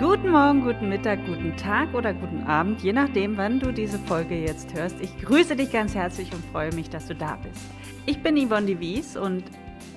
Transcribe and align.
Guten 0.00 0.30
Morgen, 0.30 0.62
guten 0.62 0.88
Mittag, 0.88 1.26
guten 1.26 1.54
Tag 1.58 1.92
oder 1.92 2.14
guten 2.14 2.42
Abend, 2.44 2.82
je 2.82 2.90
nachdem, 2.90 3.36
wann 3.36 3.60
du 3.60 3.70
diese 3.70 3.98
Folge 3.98 4.34
jetzt 4.34 4.72
hörst. 4.72 4.98
Ich 4.98 5.14
grüße 5.18 5.54
dich 5.56 5.70
ganz 5.70 5.94
herzlich 5.94 6.32
und 6.32 6.42
freue 6.46 6.72
mich, 6.72 6.88
dass 6.88 7.06
du 7.06 7.14
da 7.14 7.36
bist. 7.36 7.60
Ich 8.06 8.22
bin 8.22 8.34
Yvonne 8.38 8.64
de 8.64 8.80
Wies 8.80 9.18
und 9.18 9.44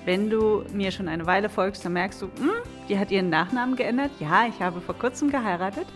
wenn 0.04 0.28
du 0.28 0.62
mir 0.74 0.90
schon 0.90 1.08
eine 1.08 1.24
Weile 1.24 1.48
folgst, 1.48 1.86
dann 1.86 1.94
merkst 1.94 2.20
du, 2.20 2.26
hm, 2.26 2.50
die 2.86 2.98
hat 2.98 3.10
ihren 3.10 3.30
Nachnamen 3.30 3.76
geändert. 3.76 4.10
Ja, 4.20 4.46
ich 4.46 4.60
habe 4.60 4.82
vor 4.82 4.94
kurzem 4.94 5.30
geheiratet. 5.30 5.86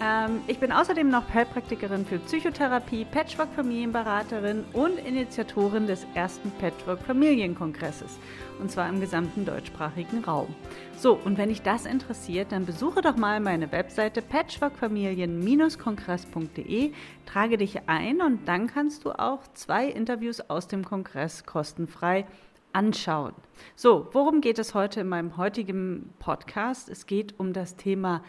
Ähm, 0.00 0.42
ich 0.46 0.60
bin 0.60 0.70
außerdem 0.70 1.08
noch 1.08 1.34
Heilpraktikerin 1.34 2.06
für 2.06 2.20
Psychotherapie, 2.20 3.04
Patchwork-Familienberaterin 3.04 4.64
und 4.72 4.96
Initiatorin 4.98 5.88
des 5.88 6.06
ersten 6.14 6.52
Patchwork-Familienkongresses. 6.52 8.16
Und 8.60 8.70
zwar 8.70 8.88
im 8.88 9.00
gesamten 9.00 9.44
deutschsprachigen 9.44 10.22
Raum. 10.24 10.54
So, 10.96 11.18
und 11.24 11.36
wenn 11.36 11.48
dich 11.48 11.62
das 11.62 11.84
interessiert, 11.84 12.52
dann 12.52 12.64
besuche 12.64 13.02
doch 13.02 13.16
mal 13.16 13.40
meine 13.40 13.72
Webseite 13.72 14.22
patchworkfamilien-kongress.de, 14.22 16.92
trage 17.26 17.58
dich 17.58 17.88
ein 17.88 18.20
und 18.20 18.46
dann 18.46 18.68
kannst 18.68 19.04
du 19.04 19.10
auch 19.10 19.40
zwei 19.54 19.86
Interviews 19.86 20.48
aus 20.48 20.68
dem 20.68 20.84
Kongress 20.84 21.44
kostenfrei 21.44 22.24
anschauen. 22.72 23.32
So, 23.74 24.06
worum 24.12 24.40
geht 24.40 24.60
es 24.60 24.74
heute 24.74 25.00
in 25.00 25.08
meinem 25.08 25.36
heutigen 25.36 26.14
Podcast? 26.20 26.88
Es 26.88 27.06
geht 27.06 27.40
um 27.40 27.52
das 27.52 27.74
Thema 27.76 28.22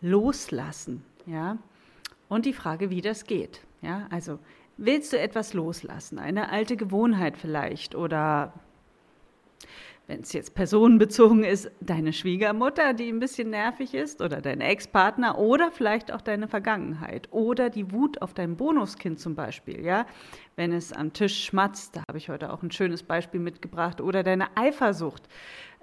Loslassen, 0.00 1.04
ja, 1.26 1.58
und 2.28 2.46
die 2.46 2.52
Frage, 2.52 2.90
wie 2.90 3.00
das 3.00 3.24
geht. 3.24 3.60
Ja, 3.82 4.06
also 4.10 4.38
willst 4.76 5.12
du 5.12 5.18
etwas 5.18 5.54
loslassen, 5.54 6.18
eine 6.18 6.50
alte 6.50 6.76
Gewohnheit 6.76 7.36
vielleicht 7.36 7.94
oder 7.94 8.52
wenn 10.06 10.20
es 10.20 10.32
jetzt 10.32 10.54
personenbezogen 10.54 11.42
ist, 11.42 11.70
deine 11.80 12.12
Schwiegermutter, 12.12 12.94
die 12.94 13.08
ein 13.08 13.18
bisschen 13.18 13.50
nervig 13.50 13.94
ist, 13.94 14.22
oder 14.22 14.40
dein 14.40 14.60
Ex-Partner 14.60 15.38
oder 15.38 15.70
vielleicht 15.72 16.12
auch 16.12 16.20
deine 16.20 16.46
Vergangenheit 16.46 17.28
oder 17.32 17.70
die 17.70 17.90
Wut 17.92 18.22
auf 18.22 18.32
dein 18.32 18.56
Bonuskind 18.56 19.18
zum 19.18 19.34
Beispiel, 19.34 19.84
ja, 19.84 20.06
wenn 20.54 20.72
es 20.72 20.92
am 20.92 21.12
Tisch 21.12 21.44
schmatzt, 21.44 21.96
da 21.96 22.02
habe 22.08 22.18
ich 22.18 22.28
heute 22.28 22.52
auch 22.52 22.62
ein 22.62 22.70
schönes 22.70 23.02
Beispiel 23.02 23.40
mitgebracht, 23.40 24.00
oder 24.00 24.22
deine 24.22 24.56
Eifersucht 24.56 25.24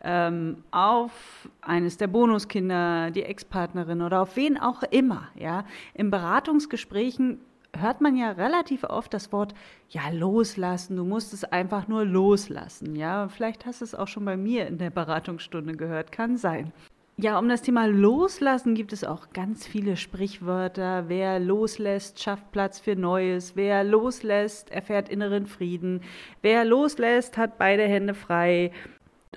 ähm, 0.03 0.63
auf 0.71 1.49
eines 1.61 1.97
der 1.97 2.07
Bonuskinder, 2.07 3.11
die 3.11 3.23
Ex-Partnerin 3.23 4.01
oder 4.01 4.21
auf 4.21 4.35
wen 4.37 4.57
auch 4.57 4.83
immer, 4.83 5.29
ja. 5.35 5.65
In 5.93 6.11
Beratungsgesprächen 6.11 7.39
hört 7.77 8.01
man 8.01 8.15
ja 8.15 8.31
relativ 8.31 8.83
oft 8.83 9.13
das 9.13 9.31
Wort, 9.31 9.53
ja, 9.89 10.09
loslassen, 10.11 10.95
du 10.95 11.03
musst 11.03 11.33
es 11.33 11.43
einfach 11.43 11.87
nur 11.87 12.05
loslassen. 12.05 12.95
Ja, 12.95 13.27
vielleicht 13.27 13.65
hast 13.65 13.81
du 13.81 13.85
es 13.85 13.95
auch 13.95 14.07
schon 14.07 14.25
bei 14.25 14.37
mir 14.37 14.67
in 14.67 14.77
der 14.77 14.89
Beratungsstunde 14.89 15.75
gehört, 15.75 16.11
kann 16.11 16.37
sein. 16.37 16.71
Ja, 17.15 17.37
um 17.37 17.47
das 17.47 17.61
Thema 17.61 17.85
Loslassen 17.85 18.73
gibt 18.73 18.91
es 18.91 19.03
auch 19.03 19.29
ganz 19.33 19.67
viele 19.67 19.97
Sprichwörter. 19.97 21.09
Wer 21.09 21.39
loslässt, 21.39 22.19
schafft 22.19 22.51
Platz 22.51 22.79
für 22.79 22.95
Neues. 22.95 23.55
Wer 23.55 23.83
loslässt, 23.83 24.71
erfährt 24.71 25.09
inneren 25.09 25.45
Frieden. 25.45 26.01
Wer 26.41 26.65
loslässt, 26.65 27.37
hat 27.37 27.59
beide 27.59 27.83
Hände 27.83 28.15
frei. 28.15 28.71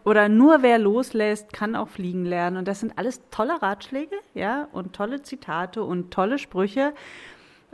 Oder 0.04 0.30
nur 0.30 0.62
wer 0.62 0.78
loslässt, 0.78 1.52
kann 1.52 1.76
auch 1.76 1.88
fliegen 1.88 2.24
lernen. 2.24 2.56
Und 2.56 2.66
das 2.66 2.80
sind 2.80 2.96
alles 2.96 3.20
tolle 3.30 3.60
Ratschläge, 3.60 4.16
ja, 4.32 4.68
und 4.72 4.94
tolle 4.94 5.20
Zitate 5.20 5.84
und 5.84 6.10
tolle 6.10 6.38
Sprüche. 6.38 6.94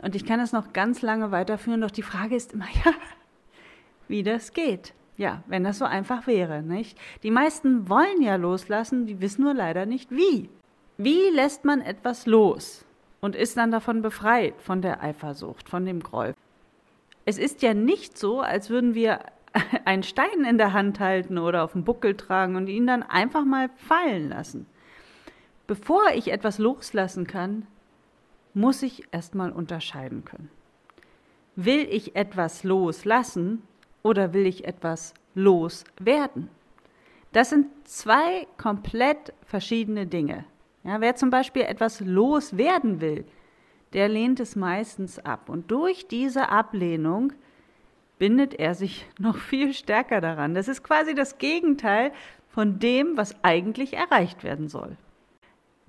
Und 0.03 0.15
ich 0.15 0.25
kann 0.25 0.41
es 0.41 0.51
noch 0.51 0.73
ganz 0.73 1.01
lange 1.01 1.31
weiterführen, 1.31 1.81
doch 1.81 1.91
die 1.91 2.01
Frage 2.03 2.35
ist 2.35 2.53
immer, 2.53 2.67
ja, 2.85 2.91
wie 4.07 4.21
das 4.21 4.53
geht. 4.53 4.93
Ja, 5.15 5.43
wenn 5.47 5.63
das 5.63 5.77
so 5.77 5.85
einfach 5.85 6.27
wäre, 6.27 6.61
nicht? 6.61 6.97
Die 7.21 7.31
meisten 7.31 7.87
wollen 7.87 8.21
ja 8.21 8.35
loslassen, 8.35 9.05
die 9.05 9.21
wissen 9.21 9.43
nur 9.43 9.53
leider 9.53 9.85
nicht 9.85 10.11
wie. 10.11 10.49
Wie 10.97 11.29
lässt 11.33 11.65
man 11.65 11.81
etwas 11.81 12.25
los 12.25 12.85
und 13.21 13.35
ist 13.35 13.55
dann 13.57 13.71
davon 13.71 14.01
befreit, 14.01 14.55
von 14.59 14.81
der 14.81 15.01
Eifersucht, 15.01 15.69
von 15.69 15.85
dem 15.85 16.01
Groll? 16.01 16.33
Es 17.25 17.37
ist 17.37 17.61
ja 17.61 17.73
nicht 17.73 18.17
so, 18.17 18.41
als 18.41 18.69
würden 18.69 18.95
wir 18.95 19.19
einen 19.85 20.03
Stein 20.03 20.43
in 20.47 20.57
der 20.57 20.73
Hand 20.73 20.99
halten 20.99 21.37
oder 21.37 21.63
auf 21.63 21.71
dem 21.71 21.83
Buckel 21.83 22.17
tragen 22.17 22.55
und 22.55 22.67
ihn 22.67 22.87
dann 22.87 23.03
einfach 23.03 23.45
mal 23.45 23.69
fallen 23.77 24.29
lassen. 24.29 24.65
Bevor 25.67 26.09
ich 26.13 26.31
etwas 26.31 26.57
loslassen 26.57 27.25
kann, 27.25 27.67
muss 28.53 28.83
ich 28.83 29.03
erstmal 29.11 29.51
unterscheiden 29.51 30.25
können. 30.25 30.49
Will 31.55 31.87
ich 31.89 32.15
etwas 32.15 32.63
loslassen 32.63 33.61
oder 34.01 34.33
will 34.33 34.45
ich 34.45 34.65
etwas 34.65 35.13
loswerden? 35.35 36.49
Das 37.31 37.49
sind 37.49 37.67
zwei 37.87 38.47
komplett 38.57 39.33
verschiedene 39.43 40.05
Dinge. 40.05 40.45
Ja, 40.83 41.01
wer 41.01 41.15
zum 41.15 41.29
Beispiel 41.29 41.63
etwas 41.63 41.99
loswerden 41.99 43.01
will, 43.01 43.25
der 43.93 44.09
lehnt 44.09 44.39
es 44.39 44.55
meistens 44.55 45.19
ab. 45.19 45.49
Und 45.49 45.71
durch 45.71 46.07
diese 46.07 46.49
Ablehnung 46.49 47.33
bindet 48.19 48.53
er 48.55 48.75
sich 48.75 49.07
noch 49.19 49.37
viel 49.37 49.73
stärker 49.73 50.21
daran. 50.21 50.53
Das 50.53 50.67
ist 50.67 50.83
quasi 50.83 51.15
das 51.15 51.37
Gegenteil 51.37 52.11
von 52.49 52.79
dem, 52.79 53.17
was 53.17 53.43
eigentlich 53.43 53.93
erreicht 53.93 54.43
werden 54.43 54.67
soll. 54.67 54.97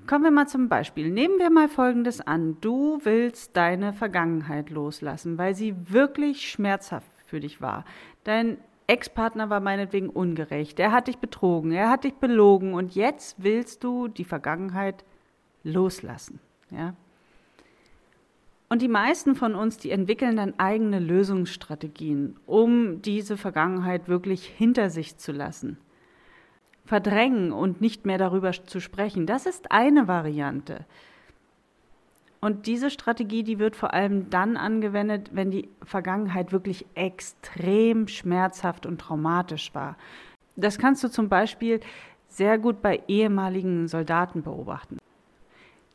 Kommen 0.06 0.24
wir 0.24 0.30
mal 0.30 0.46
zum 0.46 0.68
Beispiel. 0.68 1.10
Nehmen 1.10 1.38
wir 1.38 1.48
mal 1.48 1.68
Folgendes 1.68 2.20
an. 2.20 2.58
Du 2.60 2.98
willst 3.04 3.56
deine 3.56 3.94
Vergangenheit 3.94 4.68
loslassen, 4.68 5.38
weil 5.38 5.54
sie 5.54 5.74
wirklich 5.90 6.50
schmerzhaft 6.50 7.10
für 7.24 7.40
dich 7.40 7.62
war. 7.62 7.86
Dein 8.22 8.58
Ex-Partner 8.86 9.48
war 9.48 9.60
meinetwegen 9.60 10.10
ungerecht. 10.10 10.78
Er 10.78 10.92
hat 10.92 11.08
dich 11.08 11.16
betrogen, 11.16 11.72
er 11.72 11.88
hat 11.88 12.04
dich 12.04 12.14
belogen 12.14 12.74
und 12.74 12.94
jetzt 12.94 13.42
willst 13.42 13.82
du 13.82 14.08
die 14.08 14.24
Vergangenheit 14.24 15.06
loslassen. 15.62 16.38
Ja? 16.70 16.94
Und 18.68 18.82
die 18.82 18.88
meisten 18.88 19.34
von 19.34 19.54
uns, 19.54 19.78
die 19.78 19.90
entwickeln 19.90 20.36
dann 20.36 20.58
eigene 20.58 20.98
Lösungsstrategien, 20.98 22.36
um 22.44 23.00
diese 23.00 23.38
Vergangenheit 23.38 24.06
wirklich 24.06 24.44
hinter 24.44 24.90
sich 24.90 25.16
zu 25.16 25.32
lassen 25.32 25.78
verdrängen 26.84 27.52
und 27.52 27.80
nicht 27.80 28.06
mehr 28.06 28.18
darüber 28.18 28.52
zu 28.52 28.80
sprechen. 28.80 29.26
Das 29.26 29.46
ist 29.46 29.72
eine 29.72 30.06
Variante. 30.06 30.84
Und 32.40 32.66
diese 32.66 32.90
Strategie, 32.90 33.42
die 33.42 33.58
wird 33.58 33.74
vor 33.74 33.94
allem 33.94 34.28
dann 34.28 34.58
angewendet, 34.58 35.30
wenn 35.32 35.50
die 35.50 35.68
Vergangenheit 35.82 36.52
wirklich 36.52 36.84
extrem 36.94 38.06
schmerzhaft 38.06 38.84
und 38.84 39.00
traumatisch 39.00 39.74
war. 39.74 39.96
Das 40.54 40.78
kannst 40.78 41.02
du 41.02 41.08
zum 41.08 41.30
Beispiel 41.30 41.80
sehr 42.28 42.58
gut 42.58 42.82
bei 42.82 43.02
ehemaligen 43.08 43.88
Soldaten 43.88 44.42
beobachten. 44.42 44.98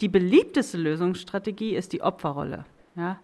Die 0.01 0.07
beliebteste 0.07 0.77
Lösungsstrategie 0.77 1.75
ist 1.75 1.93
die 1.93 2.01
Opferrolle. 2.01 2.65
Ja? 2.95 3.19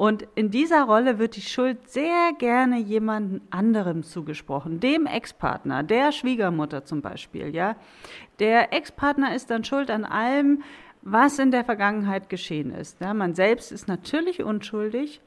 Und 0.00 0.26
in 0.34 0.50
dieser 0.50 0.84
Rolle 0.84 1.18
wird 1.18 1.36
die 1.36 1.42
Schuld 1.42 1.90
sehr 1.90 2.32
gerne 2.38 2.78
jemandem 2.78 3.42
anderem 3.50 4.02
zugesprochen, 4.02 4.80
dem 4.80 5.04
Ex-Partner, 5.04 5.82
der 5.82 6.10
Schwiegermutter 6.12 6.86
zum 6.86 7.02
Beispiel, 7.02 7.54
ja. 7.54 7.76
Der 8.38 8.72
Ex-Partner 8.72 9.34
ist 9.34 9.50
dann 9.50 9.62
schuld 9.62 9.90
an 9.90 10.06
allem, 10.06 10.62
was 11.02 11.38
in 11.38 11.50
der 11.50 11.66
Vergangenheit 11.66 12.30
geschehen 12.30 12.70
ist. 12.70 12.98
Ja? 13.02 13.12
Man 13.12 13.34
selbst 13.34 13.72
ist 13.72 13.88
natürlich 13.88 14.42
unschuldig 14.42 15.20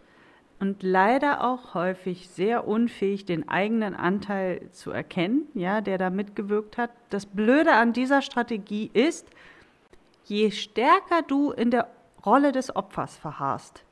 und 0.59 0.81
leider 0.81 1.43
auch 1.43 1.75
häufig 1.75 2.29
sehr 2.29 2.67
unfähig, 2.67 3.25
den 3.25 3.47
eigenen 3.47 3.93
Anteil 3.93 4.71
zu 4.71 4.89
erkennen, 4.89 5.43
ja, 5.53 5.81
der 5.81 5.99
da 5.99 6.09
mitgewirkt 6.09 6.79
hat. 6.79 6.89
Das 7.11 7.27
Blöde 7.27 7.73
an 7.73 7.93
dieser 7.93 8.23
Strategie 8.23 8.89
ist, 8.91 9.27
je 10.23 10.49
stärker 10.49 11.21
du 11.27 11.51
in 11.51 11.69
der 11.69 11.89
Rolle 12.25 12.51
des 12.51 12.75
Opfers 12.75 13.15
verharrst, 13.17 13.85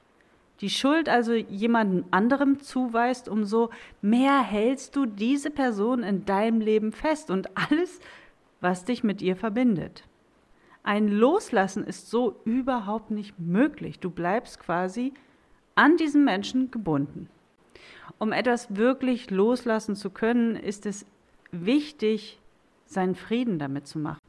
die 0.62 0.70
Schuld 0.70 1.10
also 1.10 1.34
jemandem 1.34 2.06
anderem 2.12 2.60
zuweist, 2.60 3.28
umso 3.28 3.72
mehr 4.02 4.42
hältst 4.42 4.96
du 4.96 5.08
diese 5.08 5.50
Person 5.50 6.04
in 6.04 6.26
deinem 6.26 6.62
Leben 6.62 6.92
fest 6.92 7.32
und 7.32 7.50
alles, 7.58 8.00
was 8.60 8.86
dich 8.86 9.04
mit 9.04 9.24
ihr 9.24 9.36
verbindet. 9.36 10.04
Ein 10.84 11.08
Loslassen 11.08 11.84
ist 11.84 12.10
so 12.10 12.40
überhaupt 12.46 13.12
nicht 13.12 13.40
möglich. 13.40 14.00
Du 14.00 14.12
bleibst 14.12 14.60
quasi 14.60 15.14
an 15.76 15.98
diesen 15.98 16.24
Menschen 16.24 16.70
gebunden. 16.70 17.28
Um 18.20 18.32
etwas 18.32 18.76
wirklich 18.76 19.32
loslassen 19.32 19.96
zu 19.96 20.12
können, 20.12 20.56
ist 20.56 20.86
es 20.86 21.06
wichtig, 21.52 22.40
seinen 22.86 23.16
Frieden 23.16 23.58
damit 23.58 23.88
zu 23.88 23.98
machen. 23.98 24.21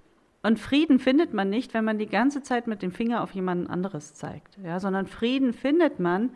Und 0.42 0.58
Frieden 0.58 0.98
findet 0.98 1.32
man 1.32 1.50
nicht, 1.50 1.72
wenn 1.72 1.84
man 1.84 1.98
die 1.98 2.06
ganze 2.06 2.42
Zeit 2.42 2.66
mit 2.66 2.82
dem 2.82 2.90
Finger 2.90 3.22
auf 3.22 3.32
jemanden 3.32 3.68
anderes 3.68 4.14
zeigt, 4.14 4.58
ja, 4.64 4.80
sondern 4.80 5.06
Frieden 5.06 5.52
findet 5.52 6.00
man, 6.00 6.30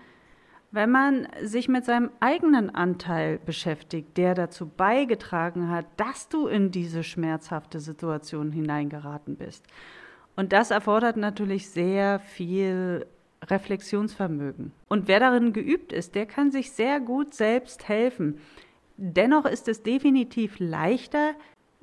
wenn 0.70 0.90
man 0.90 1.26
sich 1.42 1.68
mit 1.68 1.84
seinem 1.84 2.10
eigenen 2.20 2.74
Anteil 2.74 3.38
beschäftigt, 3.38 4.16
der 4.16 4.34
dazu 4.34 4.66
beigetragen 4.68 5.70
hat, 5.70 5.86
dass 5.96 6.28
du 6.28 6.46
in 6.46 6.70
diese 6.70 7.02
schmerzhafte 7.02 7.80
Situation 7.80 8.52
hineingeraten 8.52 9.36
bist. 9.36 9.64
Und 10.36 10.52
das 10.52 10.70
erfordert 10.70 11.16
natürlich 11.16 11.70
sehr 11.70 12.20
viel 12.20 13.06
Reflexionsvermögen. 13.44 14.72
Und 14.88 15.08
wer 15.08 15.20
darin 15.20 15.52
geübt 15.52 15.92
ist, 15.92 16.14
der 16.14 16.26
kann 16.26 16.50
sich 16.50 16.72
sehr 16.72 17.00
gut 17.00 17.34
selbst 17.34 17.88
helfen. 17.88 18.38
Dennoch 18.96 19.46
ist 19.46 19.68
es 19.68 19.82
definitiv 19.82 20.58
leichter, 20.58 21.34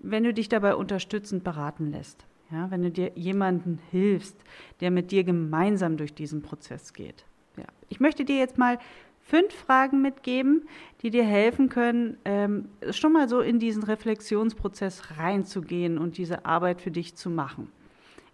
wenn 0.03 0.23
du 0.23 0.33
dich 0.33 0.49
dabei 0.49 0.75
unterstützend 0.75 1.43
beraten 1.43 1.91
lässt. 1.91 2.25
Ja, 2.51 2.69
wenn 2.69 2.83
du 2.83 2.91
dir 2.91 3.11
jemanden 3.15 3.79
hilfst, 3.89 4.35
der 4.79 4.91
mit 4.91 5.11
dir 5.11 5.23
gemeinsam 5.23 5.97
durch 5.97 6.13
diesen 6.13 6.43
Prozess 6.43 6.93
geht. 6.93 7.25
Ja. 7.57 7.63
Ich 7.89 7.99
möchte 7.99 8.25
dir 8.25 8.37
jetzt 8.37 8.59
mal 8.59 8.77
fünf 9.21 9.53
Fragen 9.53 10.01
mitgeben, 10.01 10.67
die 11.01 11.09
dir 11.09 11.23
helfen 11.23 11.69
können, 11.69 12.17
ähm, 12.25 12.69
schon 12.91 13.13
mal 13.13 13.27
so 13.27 13.39
in 13.39 13.57
diesen 13.57 13.83
Reflexionsprozess 13.83 15.17
reinzugehen 15.17 15.97
und 15.97 16.17
diese 16.17 16.45
Arbeit 16.45 16.81
für 16.81 16.91
dich 16.91 17.15
zu 17.15 17.29
machen. 17.29 17.71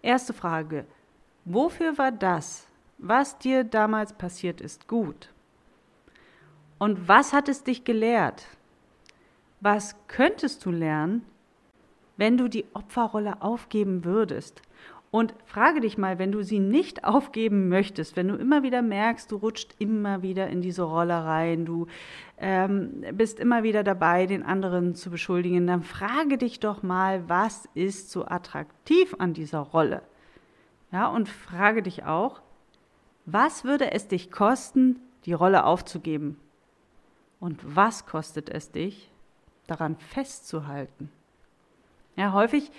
Erste 0.02 0.32
Frage, 0.32 0.84
wofür 1.44 1.96
war 1.96 2.12
das, 2.12 2.66
was 2.98 3.38
dir 3.38 3.64
damals 3.64 4.12
passiert 4.12 4.60
ist, 4.60 4.88
gut? 4.88 5.30
Und 6.78 7.08
was 7.08 7.32
hat 7.32 7.48
es 7.48 7.62
dich 7.62 7.84
gelehrt? 7.84 8.46
Was 9.60 9.94
könntest 10.08 10.64
du 10.64 10.70
lernen, 10.70 11.24
wenn 12.20 12.36
du 12.36 12.48
die 12.48 12.66
Opferrolle 12.74 13.40
aufgeben 13.40 14.04
würdest? 14.04 14.60
Und 15.10 15.34
frage 15.44 15.80
dich 15.80 15.98
mal, 15.98 16.20
wenn 16.20 16.30
du 16.30 16.42
sie 16.42 16.60
nicht 16.60 17.02
aufgeben 17.02 17.68
möchtest, 17.68 18.14
wenn 18.14 18.28
du 18.28 18.36
immer 18.36 18.62
wieder 18.62 18.82
merkst, 18.82 19.32
du 19.32 19.36
rutscht 19.36 19.74
immer 19.78 20.22
wieder 20.22 20.48
in 20.48 20.60
diese 20.60 20.82
Rolle 20.82 21.24
rein, 21.24 21.64
du 21.64 21.88
ähm, 22.38 23.04
bist 23.14 23.40
immer 23.40 23.64
wieder 23.64 23.82
dabei, 23.82 24.26
den 24.26 24.44
anderen 24.44 24.94
zu 24.94 25.10
beschuldigen, 25.10 25.66
dann 25.66 25.82
frage 25.82 26.38
dich 26.38 26.60
doch 26.60 26.84
mal, 26.84 27.28
was 27.28 27.68
ist 27.74 28.10
so 28.10 28.24
attraktiv 28.26 29.16
an 29.18 29.32
dieser 29.32 29.60
Rolle? 29.60 30.02
Ja, 30.92 31.08
und 31.08 31.28
frage 31.28 31.82
dich 31.82 32.04
auch, 32.04 32.40
was 33.26 33.64
würde 33.64 33.92
es 33.92 34.06
dich 34.06 34.30
kosten, 34.30 35.00
die 35.24 35.32
Rolle 35.32 35.64
aufzugeben? 35.64 36.38
Und 37.40 37.58
was 37.64 38.06
kostet 38.06 38.48
es 38.50 38.70
dich, 38.70 39.10
daran 39.66 39.96
festzuhalten? 39.96 41.10
Ja, 42.16 42.32
häufig 42.32 42.70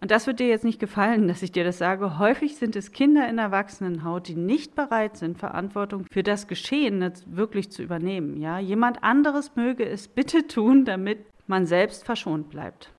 und 0.00 0.10
das 0.10 0.26
wird 0.26 0.40
dir 0.40 0.48
jetzt 0.48 0.64
nicht 0.64 0.78
gefallen, 0.78 1.26
dass 1.26 1.42
ich 1.42 1.52
dir 1.52 1.64
das 1.64 1.78
sage. 1.78 2.18
Häufig 2.18 2.56
sind 2.56 2.76
es 2.76 2.92
Kinder 2.92 3.28
in 3.28 3.38
Erwachsenenhaut, 3.38 4.28
die 4.28 4.34
nicht 4.34 4.74
bereit 4.74 5.16
sind, 5.16 5.38
Verantwortung 5.38 6.04
für 6.10 6.22
das 6.22 6.46
Geschehen 6.46 7.12
wirklich 7.26 7.70
zu 7.70 7.82
übernehmen. 7.82 8.36
Ja, 8.40 8.58
jemand 8.58 9.02
anderes 9.02 9.56
möge 9.56 9.84
es 9.84 10.08
bitte 10.08 10.46
tun, 10.46 10.84
damit 10.84 11.24
man 11.46 11.66
selbst 11.66 12.04
verschont 12.04 12.50
bleibt. 12.50 12.92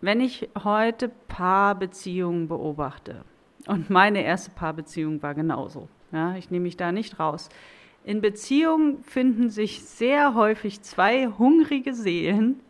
Wenn 0.00 0.20
ich 0.20 0.48
heute 0.64 1.10
Paarbeziehungen 1.28 2.48
beobachte, 2.48 3.24
und 3.66 3.90
meine 3.90 4.24
erste 4.24 4.50
Paarbeziehung 4.50 5.22
war 5.22 5.34
genauso, 5.34 5.88
ja, 6.10 6.34
ich 6.36 6.50
nehme 6.50 6.62
mich 6.62 6.78
da 6.78 6.90
nicht 6.90 7.20
raus. 7.20 7.50
In 8.02 8.22
Beziehungen 8.22 9.04
finden 9.04 9.50
sich 9.50 9.84
sehr 9.84 10.34
häufig 10.34 10.80
zwei 10.80 11.26
hungrige 11.26 11.92
Seelen, 11.92 12.60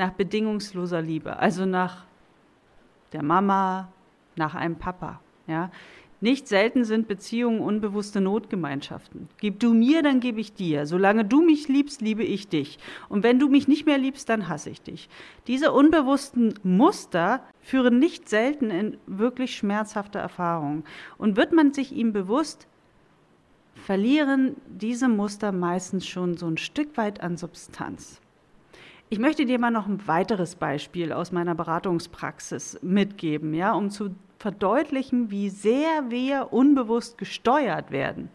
nach 0.00 0.12
bedingungsloser 0.12 1.02
Liebe, 1.02 1.36
also 1.36 1.66
nach 1.66 2.06
der 3.12 3.22
Mama, 3.22 3.92
nach 4.34 4.54
einem 4.54 4.76
Papa. 4.76 5.20
Ja? 5.46 5.70
Nicht 6.22 6.48
selten 6.48 6.84
sind 6.84 7.06
Beziehungen 7.06 7.60
unbewusste 7.60 8.22
Notgemeinschaften. 8.22 9.28
Gib 9.38 9.60
du 9.60 9.74
mir, 9.74 10.02
dann 10.02 10.20
gebe 10.20 10.40
ich 10.40 10.54
dir. 10.54 10.86
Solange 10.86 11.26
du 11.26 11.42
mich 11.42 11.68
liebst, 11.68 12.00
liebe 12.00 12.24
ich 12.24 12.48
dich. 12.48 12.78
Und 13.10 13.22
wenn 13.24 13.38
du 13.38 13.48
mich 13.50 13.68
nicht 13.68 13.84
mehr 13.84 13.98
liebst, 13.98 14.30
dann 14.30 14.48
hasse 14.48 14.70
ich 14.70 14.80
dich. 14.80 15.10
Diese 15.46 15.70
unbewussten 15.70 16.54
Muster 16.62 17.42
führen 17.60 17.98
nicht 17.98 18.26
selten 18.30 18.70
in 18.70 18.96
wirklich 19.06 19.54
schmerzhafte 19.54 20.18
Erfahrungen. 20.18 20.84
Und 21.18 21.36
wird 21.36 21.52
man 21.52 21.74
sich 21.74 21.92
ihm 21.92 22.14
bewusst, 22.14 22.68
verlieren 23.74 24.56
diese 24.66 25.10
Muster 25.10 25.52
meistens 25.52 26.06
schon 26.06 26.38
so 26.38 26.46
ein 26.46 26.56
Stück 26.56 26.96
weit 26.96 27.22
an 27.22 27.36
Substanz. 27.36 28.20
Ich 29.12 29.18
möchte 29.18 29.44
dir 29.44 29.58
mal 29.58 29.72
noch 29.72 29.88
ein 29.88 30.06
weiteres 30.06 30.54
Beispiel 30.54 31.12
aus 31.12 31.32
meiner 31.32 31.56
Beratungspraxis 31.56 32.78
mitgeben, 32.80 33.54
ja, 33.54 33.72
um 33.72 33.90
zu 33.90 34.14
verdeutlichen, 34.38 35.32
wie 35.32 35.48
sehr 35.48 36.10
wir 36.10 36.52
unbewusst 36.52 37.18
gesteuert 37.18 37.90
werden. 37.90 38.30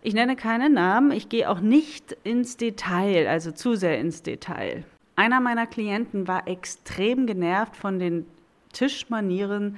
Ich 0.00 0.14
nenne 0.14 0.34
keine 0.34 0.70
Namen, 0.70 1.10
ich 1.10 1.28
gehe 1.28 1.50
auch 1.50 1.60
nicht 1.60 2.12
ins 2.24 2.56
Detail, 2.56 3.28
also 3.28 3.52
zu 3.52 3.74
sehr 3.74 3.98
ins 3.98 4.22
Detail. 4.22 4.86
Einer 5.14 5.40
meiner 5.40 5.66
Klienten 5.66 6.26
war 6.26 6.48
extrem 6.48 7.26
genervt 7.26 7.76
von 7.76 7.98
den 7.98 8.24
Tischmanieren 8.72 9.76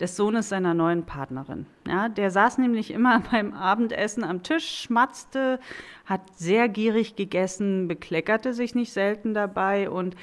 des 0.00 0.16
Sohnes 0.16 0.48
seiner 0.48 0.74
neuen 0.74 1.04
Partnerin. 1.04 1.66
Ja, 1.86 2.08
der 2.08 2.30
saß 2.30 2.58
nämlich 2.58 2.90
immer 2.90 3.22
beim 3.30 3.52
Abendessen 3.52 4.24
am 4.24 4.42
Tisch, 4.42 4.82
schmatzte, 4.82 5.60
hat 6.06 6.22
sehr 6.36 6.68
gierig 6.68 7.16
gegessen, 7.16 7.88
bekleckerte 7.88 8.54
sich 8.54 8.74
nicht 8.74 8.92
selten 8.92 9.34
dabei 9.34 9.90
und 9.90 10.16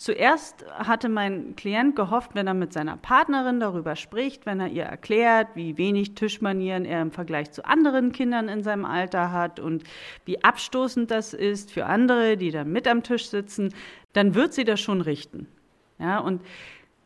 Zuerst 0.00 0.64
hatte 0.72 1.10
mein 1.10 1.56
Klient 1.56 1.94
gehofft, 1.94 2.30
wenn 2.34 2.46
er 2.46 2.54
mit 2.54 2.72
seiner 2.72 2.96
Partnerin 2.96 3.60
darüber 3.60 3.96
spricht, 3.96 4.46
wenn 4.46 4.58
er 4.58 4.68
ihr 4.68 4.84
erklärt, 4.84 5.48
wie 5.56 5.76
wenig 5.76 6.14
Tischmanieren 6.14 6.86
er 6.86 7.02
im 7.02 7.10
Vergleich 7.10 7.50
zu 7.50 7.66
anderen 7.66 8.10
Kindern 8.12 8.48
in 8.48 8.62
seinem 8.62 8.86
Alter 8.86 9.30
hat 9.30 9.60
und 9.60 9.84
wie 10.24 10.42
abstoßend 10.42 11.10
das 11.10 11.34
ist 11.34 11.70
für 11.70 11.84
andere, 11.84 12.38
die 12.38 12.50
dann 12.50 12.72
mit 12.72 12.88
am 12.88 13.02
Tisch 13.02 13.28
sitzen, 13.28 13.74
dann 14.14 14.34
wird 14.34 14.54
sie 14.54 14.64
das 14.64 14.80
schon 14.80 15.02
richten. 15.02 15.48
Ja, 15.98 16.20
und 16.20 16.40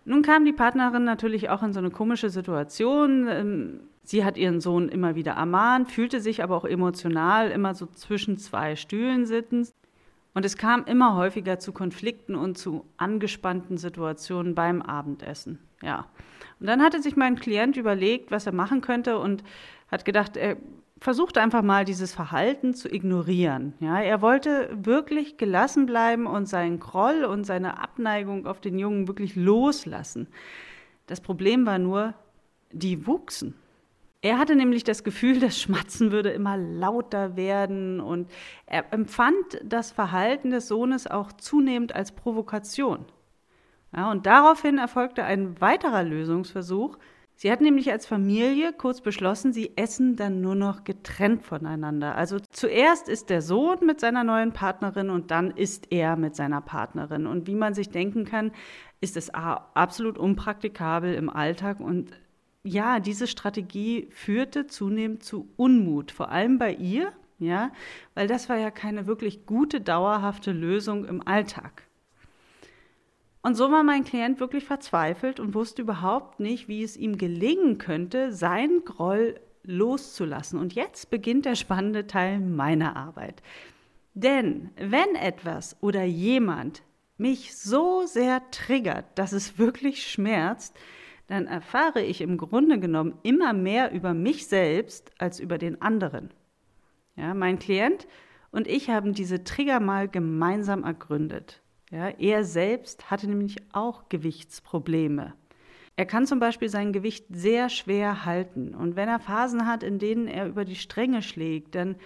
nun 0.05 0.23
kam 0.23 0.45
die 0.45 0.53
Partnerin 0.53 1.05
natürlich 1.05 1.49
auch 1.49 1.63
in 1.63 1.73
so 1.73 1.79
eine 1.79 1.91
komische 1.91 2.31
Situation. 2.31 3.27
Ähm, 3.29 3.81
sie 4.03 4.25
hat 4.25 4.37
ihren 4.37 4.61
Sohn 4.61 4.89
immer 4.89 5.15
wieder 5.15 5.33
ermahnt, 5.33 5.91
fühlte 5.91 6.21
sich 6.21 6.43
aber 6.43 6.57
auch 6.57 6.65
emotional 6.65 7.51
immer 7.51 7.75
so 7.75 7.87
zwischen 7.87 8.37
zwei 8.39 8.77
Stühlen 8.77 9.27
sitzend. 9.27 9.73
Und 10.35 10.45
es 10.45 10.57
kam 10.57 10.85
immer 10.85 11.17
häufiger 11.17 11.59
zu 11.59 11.73
Konflikten 11.73 12.35
und 12.35 12.59
zu 12.59 12.85
angespannten 12.97 13.79
Situationen 13.79 14.55
beim 14.55 14.83
Abendessen. 14.83 15.61
Ja. 15.81 16.07
Und 16.61 16.67
dann 16.67 16.83
hatte 16.83 17.01
sich 17.01 17.17
mein 17.17 17.37
Klient 17.39 17.77
überlegt, 17.77 18.31
was 18.31 18.47
er 18.47 18.53
machen 18.53 18.81
könnte 18.81 19.19
und 19.19 19.45
hat 19.91 20.05
gedacht, 20.05 20.37
er 20.37 20.57
versuchte 21.05 21.43
einfach 21.43 21.61
mal 21.61 21.85
dieses 21.85 22.15
Verhalten 22.15 22.73
zu 22.73 22.89
ignorieren. 22.89 23.75
Ja, 23.79 24.01
er 24.01 24.23
wollte 24.23 24.71
wirklich 24.75 25.37
gelassen 25.37 25.85
bleiben 25.85 26.27
und 26.27 26.47
seinen 26.47 26.81
Groll 26.81 27.27
und 27.27 27.45
seine 27.45 27.79
Abneigung 27.79 28.47
auf 28.47 28.59
den 28.59 28.79
Jungen 28.79 29.07
wirklich 29.07 29.37
loslassen. 29.37 30.29
Das 31.07 31.21
Problem 31.21 31.67
war 31.67 31.79
nur, 31.79 32.15
die 32.73 33.07
wuchsen. 33.07 33.55
Er 34.23 34.39
hatte 34.39 34.57
nämlich 34.57 34.83
das 34.83 35.05
Gefühl, 35.05 35.41
das 35.41 35.61
Schmatzen 35.61 36.11
würde 36.11 36.31
immer 36.31 36.57
lauter 36.57 37.37
werden 37.37 38.01
und 38.01 38.31
er 38.65 38.91
empfand 38.91 39.61
das 39.63 39.93
Verhalten 39.93 40.53
des 40.53 40.69
Sohnes 40.69 41.07
auch 41.07 41.33
zunehmend 41.33 41.95
als 41.95 42.13
Provokation. 42.13 43.05
Ja, 43.95 44.11
und 44.11 44.25
daraufhin 44.25 44.79
erfolgte 44.79 45.23
ein 45.25 45.61
weiterer 45.61 46.03
Lösungsversuch, 46.03 46.97
Sie 47.37 47.51
hat 47.51 47.61
nämlich 47.61 47.91
als 47.91 48.07
Familie 48.07 48.73
kurz 48.73 49.01
beschlossen, 49.01 49.53
sie 49.53 49.77
essen 49.77 50.17
dann 50.17 50.41
nur 50.41 50.55
noch 50.55 50.85
getrennt 50.85 51.43
voneinander. 51.43 52.15
Also 52.15 52.39
zuerst 52.51 53.09
ist 53.09 53.29
der 53.29 53.43
Sohn 53.43 53.85
mit 53.85 54.01
seiner 54.01 54.23
neuen 54.23 54.53
Partnerin 54.53 55.11
und 55.11 55.31
dann 55.31 55.51
ist 55.51 55.91
er 55.91 56.17
mit 56.17 56.37
seiner 56.37 56.61
Partnerin. 56.61 57.27
Und 57.27 57.47
wie 57.49 57.57
man 57.57 57.75
sich 57.75 57.91
denken 57.91 58.25
kann, 58.25 58.53
ist 59.01 59.17
es 59.17 59.31
absolut 59.31 60.17
unpraktikabel 60.17 61.15
im 61.15 61.29
Alltag 61.29 61.81
und 61.81 62.13
ja, 62.67 62.99
diese 62.99 63.27
Strategie 63.27 64.09
führte 64.11 64.67
zunehmend 64.67 65.23
zu 65.23 65.51
Unmut, 65.57 66.11
vor 66.11 66.31
allem 66.31 66.59
bei 66.59 66.73
ihr, 66.73 67.13
ja, 67.39 67.73
weil 68.15 68.27
das 68.27 68.49
war 68.49 68.57
ja 68.57 68.71
keine 68.71 69.07
wirklich 69.07 69.45
gute, 69.45 69.83
dauerhafte 69.83 70.53
Lösung 70.53 71.05
im 71.05 71.27
Alltag. 71.27 71.87
Und 73.45 73.57
so 73.57 73.71
war 73.71 73.83
mein 73.83 74.05
Klient 74.05 74.41
wirklich 74.41 74.65
verzweifelt 74.65 75.39
und 75.39 75.55
wusste 75.55 75.83
überhaupt 75.83 76.41
nicht, 76.41 76.67
wie 76.67 76.83
es 76.83 76.97
ihm 76.97 77.19
gelingen 77.19 77.77
könnte, 77.77 78.33
seinen 78.33 78.87
Groll 78.87 79.39
loszulassen. 79.65 80.59
Und 80.59 80.73
jetzt 80.73 81.11
beginnt 81.11 81.45
der 81.45 81.55
spannende 81.55 82.07
Teil 82.07 82.41
meiner 82.41 82.97
Arbeit. 82.97 83.43
Denn 84.15 84.71
wenn 84.79 85.15
etwas 85.15 85.77
oder 85.83 86.05
jemand 86.05 86.83
mich 87.19 87.55
so 87.55 88.07
sehr 88.07 88.41
triggert, 88.51 89.05
dass 89.17 89.33
es 89.33 89.59
wirklich 89.59 90.07
schmerzt, 90.07 90.75
dann 91.27 91.47
erfahre 91.47 92.01
ich 92.01 92.23
im 92.23 92.39
Grunde 92.39 92.81
genommen 92.81 93.19
immer 93.25 93.53
mehr 93.53 93.93
über 93.93 94.15
mich 94.15 94.47
selbst 94.47 95.13
als 95.19 95.39
über 95.39 95.59
den 95.59 95.83
anderen. 95.83 96.31
Ja, 97.15 97.35
mein 97.35 97.59
Klient 97.59 98.07
und 98.53 98.69
ich 98.69 98.89
haben 98.89 99.13
diese 99.13 99.45
Trigger 99.45 99.81
mal 99.81 100.09
gemeinsam 100.09 100.83
ergründet. 100.83 101.61
Ja, 101.91 102.09
er 102.09 102.45
selbst 102.45 103.11
hatte 103.11 103.29
nämlich 103.29 103.57
auch 103.73 104.09
Gewichtsprobleme. 104.09 105.35
Er 105.97 106.07
kann 106.07 106.27
zum 106.27 106.41
Beispiel 106.41 106.69
sein 106.69 106.93
Gewicht 106.93 107.27
sehr 107.31 107.69
schwer 107.69 108.25
halten. 108.25 108.75
Und 108.75 108.97
wenn 108.97 109.09
er 109.09 109.21
Phasen 109.21 109.67
hat, 109.67 109.83
in 109.83 109.99
denen 109.99 110.27
er 110.27 110.47
über 110.47 110.65
die 110.65 110.75
Stränge 110.75 111.23
schlägt, 111.23 111.75
dann 111.77 111.97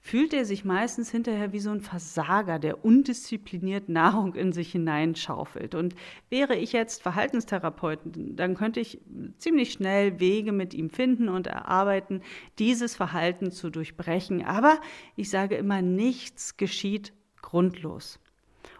fühlt 0.00 0.34
er 0.34 0.44
sich 0.44 0.66
meistens 0.66 1.10
hinterher 1.10 1.52
wie 1.52 1.60
so 1.60 1.70
ein 1.70 1.80
Versager, 1.80 2.58
der 2.58 2.84
undiszipliniert 2.84 3.88
Nahrung 3.88 4.34
in 4.34 4.52
sich 4.52 4.72
hineinschaufelt. 4.72 5.74
Und 5.74 5.94
wäre 6.28 6.56
ich 6.56 6.72
jetzt 6.72 7.02
Verhaltenstherapeutin, 7.02 8.36
dann 8.36 8.54
könnte 8.54 8.80
ich 8.80 9.00
ziemlich 9.38 9.72
schnell 9.72 10.20
Wege 10.20 10.52
mit 10.52 10.74
ihm 10.74 10.90
finden 10.90 11.30
und 11.30 11.46
erarbeiten, 11.46 12.20
dieses 12.58 12.96
Verhalten 12.96 13.50
zu 13.50 13.70
durchbrechen. 13.70 14.44
Aber 14.44 14.78
ich 15.16 15.30
sage 15.30 15.54
immer, 15.54 15.80
nichts 15.80 16.58
geschieht 16.58 17.14
grundlos. 17.40 18.18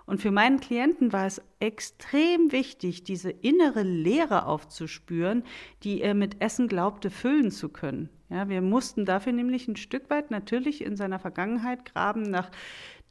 Und 0.06 0.20
für 0.20 0.30
meinen 0.30 0.60
Klienten 0.60 1.12
war 1.12 1.26
es 1.26 1.40
extrem 1.60 2.52
wichtig, 2.52 3.04
diese 3.04 3.30
innere 3.30 3.82
Leere 3.82 4.46
aufzuspüren, 4.46 5.44
die 5.82 6.02
er 6.02 6.14
mit 6.14 6.42
Essen 6.42 6.68
glaubte 6.68 7.10
füllen 7.10 7.50
zu 7.50 7.70
können. 7.70 8.10
Ja, 8.28 8.48
wir 8.48 8.60
mussten 8.60 9.06
dafür 9.06 9.32
nämlich 9.32 9.66
ein 9.66 9.76
Stück 9.76 10.10
weit 10.10 10.30
natürlich 10.30 10.84
in 10.84 10.96
seiner 10.96 11.18
Vergangenheit 11.18 11.84
graben 11.86 12.22
nach 12.22 12.50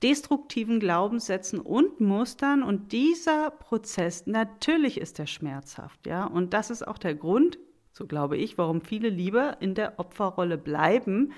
destruktiven 0.03 0.79
Glaubenssätzen 0.79 1.59
und 1.59 2.01
Mustern 2.01 2.61
und 2.61 2.91
dieser 2.91 3.51
Prozess 3.51 4.27
natürlich 4.27 4.99
ist 4.99 5.17
er 5.17 5.27
schmerzhaft, 5.27 6.05
ja, 6.05 6.25
und 6.25 6.53
das 6.53 6.69
ist 6.69 6.85
auch 6.85 6.97
der 6.97 7.15
Grund, 7.15 7.57
so 7.93 8.05
glaube 8.05 8.35
ich, 8.35 8.57
warum 8.57 8.81
viele 8.81 9.07
lieber 9.07 9.61
in 9.61 9.75
der 9.75 9.99
Opferrolle 9.99 10.57
bleiben, 10.57 11.31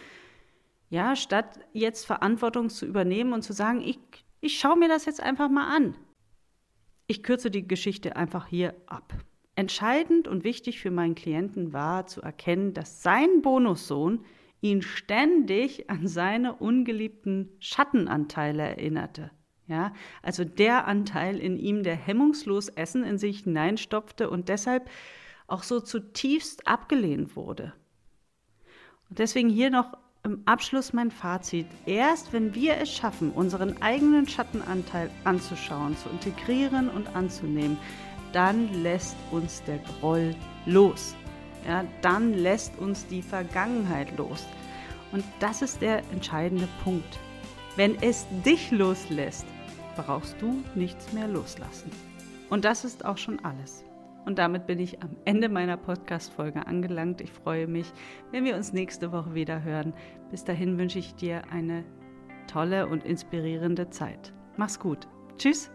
ja, 0.90 1.16
statt 1.16 1.60
jetzt 1.74 2.06
Verantwortung 2.06 2.70
zu 2.70 2.88
übernehmen 2.88 3.34
und 3.34 3.44
zu 3.44 3.54
sagen, 3.54 3.82
ich 3.82 4.00
ich 4.46 4.60
schaue 4.60 4.78
mir 4.78 4.88
das 4.88 5.06
jetzt 5.06 5.22
einfach 5.22 5.50
mal 5.50 5.76
an. 5.76 5.96
Ich 7.08 7.24
kürze 7.24 7.50
die 7.50 7.68
Geschichte 7.68 8.16
einfach 8.16 8.46
hier 8.46 8.76
ab. 8.86 9.14
Entscheidend 9.56 10.28
und 10.28 10.44
wichtig 10.44 10.80
für 10.80 10.92
meinen 10.92 11.16
Klienten 11.16 11.74
war 11.74 12.06
zu 12.06 12.22
erkennen, 12.22 12.74
dass 12.74 13.02
sein 13.02 13.42
Bonussohn 13.42 14.24
ihn 14.62 14.82
ständig 14.82 15.90
an 15.90 16.08
seine 16.08 16.56
ungeliebten 16.56 17.50
Schattenanteile 17.60 18.64
erinnerte. 18.64 19.32
Ja, 19.68 19.94
also 20.22 20.44
der 20.44 20.86
Anteil 20.86 21.40
in 21.40 21.58
ihm, 21.58 21.82
der 21.82 21.96
hemmungslos 21.96 22.70
Essen 22.70 23.04
in 23.04 23.18
sich 23.18 23.42
hineinstopfte 23.44 24.30
und 24.30 24.48
deshalb 24.48 24.90
auch 25.48 25.64
so 25.64 25.80
zutiefst 25.80 26.68
abgelehnt 26.68 27.36
wurde. 27.36 27.74
Und 29.10 29.18
deswegen 29.18 29.50
hier 29.50 29.72
noch 29.72 29.98
im 30.26 30.42
Abschluss 30.46 30.92
mein 30.92 31.12
Fazit. 31.12 31.68
Erst 31.86 32.34
wenn 32.34 32.54
wir 32.54 32.78
es 32.78 32.92
schaffen, 32.92 33.32
unseren 33.32 33.82
eigenen 33.82 34.28
Schattenanteil 34.28 35.10
anzuschauen, 35.24 35.96
zu 35.98 36.10
integrieren 36.10 36.90
und 36.90 37.16
anzunehmen, 37.16 37.78
dann 38.34 38.74
lässt 38.84 39.16
uns 39.32 39.64
der 39.64 39.78
Groll 39.78 40.36
los. 40.66 41.16
Ja, 41.66 41.86
dann 42.02 42.34
lässt 42.34 42.78
uns 42.80 43.08
die 43.08 43.22
Vergangenheit 43.22 44.18
los. 44.18 44.46
Und 45.12 45.24
das 45.40 45.62
ist 45.62 45.82
der 45.82 46.00
entscheidende 46.12 46.68
Punkt. 46.84 47.20
Wenn 47.76 47.96
es 48.02 48.26
dich 48.44 48.72
loslässt, 48.72 49.46
brauchst 49.96 50.36
du 50.42 50.64
nichts 50.76 51.14
mehr 51.14 51.28
loslassen. 51.28 51.92
Und 52.50 52.66
das 52.66 52.84
ist 52.84 53.06
auch 53.06 53.18
schon 53.18 53.44
alles. 53.46 53.84
Und 54.26 54.40
damit 54.40 54.66
bin 54.66 54.80
ich 54.80 55.02
am 55.04 55.16
Ende 55.26 55.50
meiner 55.50 55.78
Podcast-Folge 55.78 56.66
angelangt. 56.66 57.22
Ich 57.22 57.32
freue 57.32 57.68
mich, 57.68 57.92
wenn 58.32 58.44
wir 58.44 58.56
uns 58.56 58.74
nächste 58.74 59.12
Woche 59.12 59.36
wieder 59.36 59.64
hören. 59.64 59.94
Bis 60.32 60.44
dahin 60.44 60.78
wünsche 60.78 61.00
ich 61.00 61.16
dir 61.16 61.44
eine 61.52 61.84
tolle 62.48 62.88
und 62.88 63.06
inspirierende 63.06 63.90
Zeit. 63.90 64.34
Mach's 64.58 64.80
gut. 64.80 65.08
Tschüss. 65.38 65.72